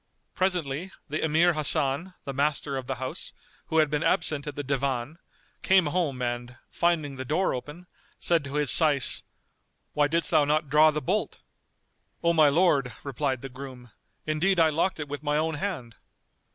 [FN#232] 0.01 0.33
Presently, 0.33 0.91
the 1.09 1.23
Emir 1.23 1.53
Hasan, 1.53 2.15
the 2.23 2.33
master 2.33 2.75
of 2.75 2.87
the 2.87 2.95
house, 2.95 3.33
who 3.67 3.77
had 3.77 3.91
been 3.91 4.01
absent 4.01 4.47
at 4.47 4.55
the 4.55 4.63
Divan, 4.63 5.19
came 5.61 5.85
home 5.85 6.23
and, 6.23 6.57
finding 6.71 7.17
the 7.17 7.23
door 7.23 7.53
open, 7.53 7.85
said 8.17 8.43
to 8.45 8.55
his 8.55 8.71
Syce, 8.71 9.21
"Why 9.93 10.07
didst 10.07 10.31
thou 10.31 10.43
not 10.43 10.69
draw 10.69 10.89
the 10.89 11.03
bolt?" 11.03 11.41
"O 12.23 12.33
my 12.33 12.49
lord," 12.49 12.93
replied 13.03 13.41
the 13.41 13.49
groom, 13.49 13.91
"indeed 14.25 14.59
I 14.59 14.71
locked 14.71 14.99
it 14.99 15.07
with 15.07 15.21
my 15.21 15.37
own 15.37 15.53
hand." 15.53 15.97